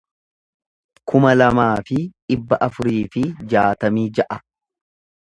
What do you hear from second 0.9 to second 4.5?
kuma lamaa fi dhibba afurii fi jaatamii ja'a